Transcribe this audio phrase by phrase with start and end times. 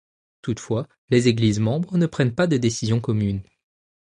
[0.41, 3.43] Toutefois, les Églises membres ne prennent pas de décisions communes.